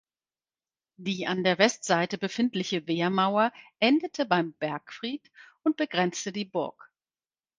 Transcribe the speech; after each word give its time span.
Die 0.97 1.27
an 1.27 1.43
der 1.43 1.59
Westseite 1.59 2.17
befindliche 2.17 2.87
Wehrmauer 2.87 3.53
endete 3.79 4.25
beim 4.25 4.53
Bergfried 4.53 5.31
und 5.61 5.77
begrenzte 5.77 6.31
die 6.31 6.45
Burg. 6.45 6.91